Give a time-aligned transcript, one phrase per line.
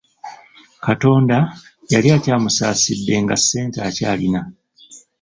[0.85, 1.37] Katonda
[1.93, 4.41] yali akyamusaasidde nga ssente akyalina.